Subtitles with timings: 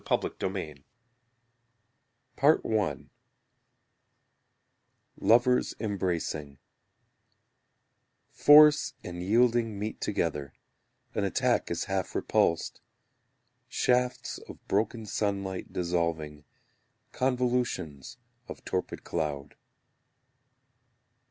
[0.03, 0.39] Part
[2.65, 3.03] I
[5.17, 6.57] Lovers Embracing
[8.31, 10.53] Force and yielding meet together:
[11.13, 12.81] An attack is half repulsed.
[13.67, 16.45] Shafts of broken sunlight dissolving
[17.11, 19.55] Convolutions of torpid cloud.